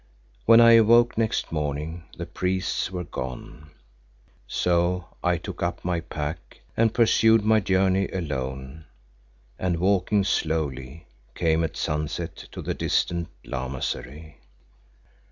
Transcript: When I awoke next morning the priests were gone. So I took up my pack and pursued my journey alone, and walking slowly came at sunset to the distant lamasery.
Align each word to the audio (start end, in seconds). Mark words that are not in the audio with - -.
When 0.47 0.59
I 0.59 0.71
awoke 0.71 1.15
next 1.15 1.51
morning 1.51 2.05
the 2.17 2.25
priests 2.25 2.89
were 2.89 3.03
gone. 3.03 3.69
So 4.47 5.05
I 5.23 5.37
took 5.37 5.61
up 5.61 5.85
my 5.85 5.99
pack 5.99 6.61
and 6.75 6.91
pursued 6.91 7.45
my 7.45 7.59
journey 7.59 8.07
alone, 8.07 8.85
and 9.59 9.77
walking 9.79 10.23
slowly 10.23 11.05
came 11.35 11.63
at 11.63 11.77
sunset 11.77 12.35
to 12.51 12.63
the 12.63 12.73
distant 12.73 13.27
lamasery. 13.45 14.37